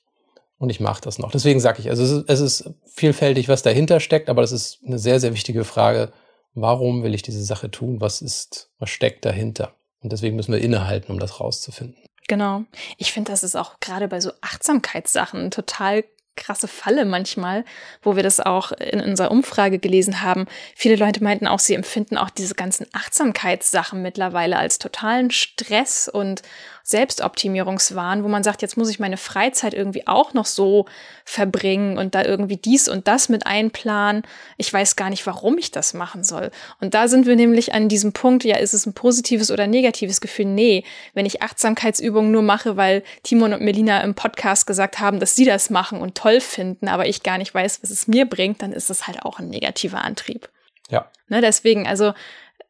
[0.57, 1.31] und ich mache das noch.
[1.31, 4.79] Deswegen sage ich, also es ist, es ist vielfältig, was dahinter steckt, aber das ist
[4.85, 6.11] eine sehr, sehr wichtige Frage.
[6.53, 8.01] Warum will ich diese Sache tun?
[8.01, 9.73] Was ist, was steckt dahinter?
[10.01, 11.97] Und deswegen müssen wir innehalten, um das rauszufinden.
[12.27, 12.63] Genau.
[12.97, 16.03] Ich finde, das ist auch gerade bei so Achtsamkeitssachen total
[16.39, 17.65] krasse Falle manchmal,
[18.01, 20.45] wo wir das auch in unserer Umfrage gelesen haben.
[20.75, 26.41] Viele Leute meinten auch, sie empfinden auch diese ganzen Achtsamkeitssachen mittlerweile als totalen Stress und
[26.89, 30.87] Selbstoptimierungswahn, wo man sagt, jetzt muss ich meine Freizeit irgendwie auch noch so
[31.23, 34.23] verbringen und da irgendwie dies und das mit einplanen.
[34.57, 36.49] Ich weiß gar nicht, warum ich das machen soll.
[36.81, 40.19] Und da sind wir nämlich an diesem Punkt, ja, ist es ein positives oder negatives
[40.19, 40.45] Gefühl?
[40.45, 45.35] Nee, wenn ich Achtsamkeitsübungen nur mache, weil Timon und Melina im Podcast gesagt haben, dass
[45.35, 48.63] sie das machen und toll finden, aber ich gar nicht weiß, was es mir bringt,
[48.63, 50.49] dann ist es halt auch ein negativer Antrieb.
[50.89, 51.05] Ja.
[51.27, 52.13] Ne, deswegen, also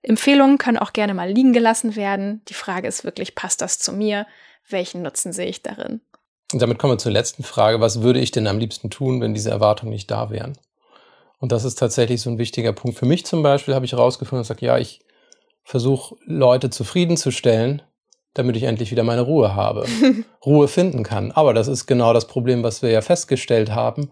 [0.01, 2.41] Empfehlungen können auch gerne mal liegen gelassen werden.
[2.47, 4.25] Die Frage ist wirklich, passt das zu mir?
[4.69, 6.01] Welchen Nutzen sehe ich darin?
[6.51, 7.79] Und damit kommen wir zur letzten Frage.
[7.79, 10.57] Was würde ich denn am liebsten tun, wenn diese Erwartungen nicht da wären?
[11.39, 12.97] Und das ist tatsächlich so ein wichtiger Punkt.
[12.97, 15.01] Für mich zum Beispiel habe ich herausgefunden und sage, ja, ich
[15.63, 17.81] versuche Leute zufriedenzustellen,
[18.33, 19.85] damit ich endlich wieder meine Ruhe habe,
[20.45, 21.31] Ruhe finden kann.
[21.31, 24.11] Aber das ist genau das Problem, was wir ja festgestellt haben.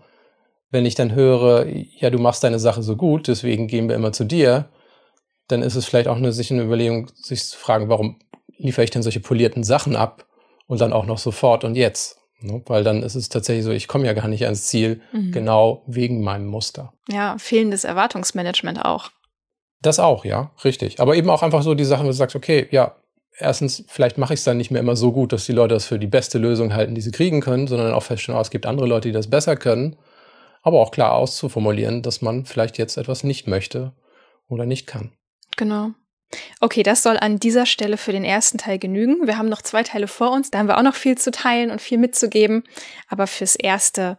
[0.69, 4.11] Wenn ich dann höre, ja, du machst deine Sache so gut, deswegen gehen wir immer
[4.11, 4.69] zu dir,
[5.47, 8.19] dann ist es vielleicht auch eine, sich eine Überlegung, sich zu fragen, warum
[8.57, 10.25] liefere ich denn solche polierten Sachen ab
[10.67, 12.19] und dann auch noch sofort und jetzt?
[12.39, 12.61] Ne?
[12.65, 15.31] Weil dann ist es tatsächlich so, ich komme ja gar nicht ans Ziel, mhm.
[15.31, 16.93] genau wegen meinem Muster.
[17.09, 19.09] Ja, fehlendes Erwartungsmanagement auch.
[19.81, 20.99] Das auch, ja, richtig.
[20.99, 22.95] Aber eben auch einfach so die Sachen, wo du sagst, okay, ja,
[23.37, 25.85] erstens, vielleicht mache ich es dann nicht mehr immer so gut, dass die Leute das
[25.85, 28.65] für die beste Lösung halten, die sie kriegen können, sondern auch feststellen, oh, es gibt
[28.65, 29.95] andere Leute, die das besser können.
[30.63, 33.93] Aber auch klar auszuformulieren, dass man vielleicht jetzt etwas nicht möchte
[34.49, 35.11] oder nicht kann.
[35.57, 35.91] Genau.
[36.59, 39.27] Okay, das soll an dieser Stelle für den ersten Teil genügen.
[39.27, 41.71] Wir haben noch zwei Teile vor uns, da haben wir auch noch viel zu teilen
[41.71, 42.63] und viel mitzugeben.
[43.07, 44.17] Aber fürs Erste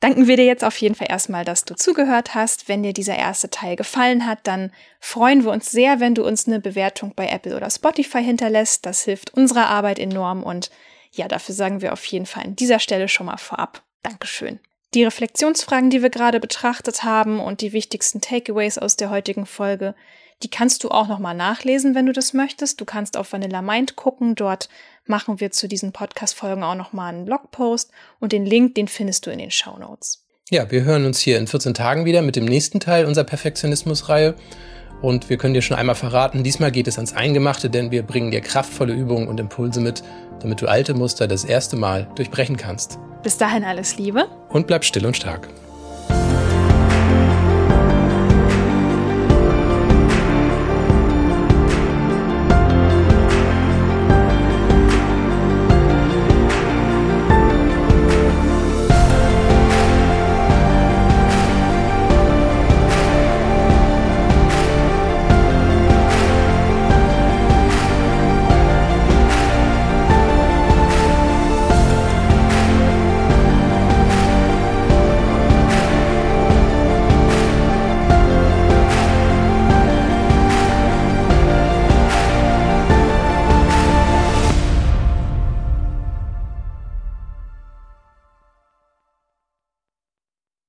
[0.00, 2.68] danken wir dir jetzt auf jeden Fall erstmal, dass du zugehört hast.
[2.68, 6.46] Wenn dir dieser erste Teil gefallen hat, dann freuen wir uns sehr, wenn du uns
[6.46, 8.86] eine Bewertung bei Apple oder Spotify hinterlässt.
[8.86, 10.70] Das hilft unserer Arbeit enorm und
[11.10, 13.82] ja, dafür sagen wir auf jeden Fall an dieser Stelle schon mal vorab.
[14.02, 14.60] Dankeschön.
[14.94, 19.94] Die Reflexionsfragen, die wir gerade betrachtet haben und die wichtigsten Takeaways aus der heutigen Folge,
[20.42, 22.80] die kannst du auch nochmal nachlesen, wenn du das möchtest.
[22.80, 24.34] Du kannst auf Vanilla Mind gucken.
[24.34, 24.68] Dort
[25.06, 29.30] machen wir zu diesen Podcast-Folgen auch nochmal einen Blogpost und den Link, den findest du
[29.30, 30.24] in den Show Notes.
[30.50, 34.34] Ja, wir hören uns hier in 14 Tagen wieder mit dem nächsten Teil unserer Perfektionismus-Reihe.
[35.00, 38.30] Und wir können dir schon einmal verraten, diesmal geht es ans Eingemachte, denn wir bringen
[38.30, 40.02] dir kraftvolle Übungen und Impulse mit,
[40.40, 42.98] damit du alte Muster das erste Mal durchbrechen kannst.
[43.22, 44.28] Bis dahin alles Liebe.
[44.48, 45.48] Und bleib still und stark.